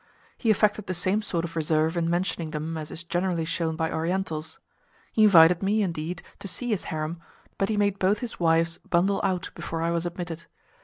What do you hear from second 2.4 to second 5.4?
them as is generally shown by Orientals. He